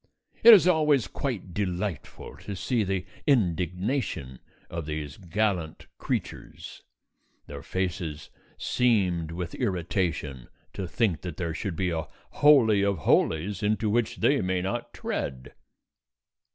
[0.41, 6.81] It is always quite delightful to see the indignation of these gallant creatures,
[7.45, 12.07] their faces seamed with irritation to think that there should be a
[12.41, 15.53] holy of holies into which they may not tread.